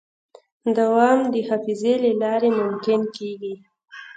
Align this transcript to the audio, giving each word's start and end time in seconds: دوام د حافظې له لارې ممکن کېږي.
دوام 0.77 1.19
د 1.33 1.35
حافظې 1.47 1.93
له 2.03 2.11
لارې 2.21 2.49
ممکن 2.59 3.01
کېږي. 3.15 3.53